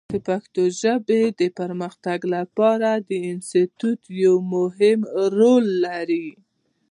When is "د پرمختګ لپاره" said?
1.39-2.87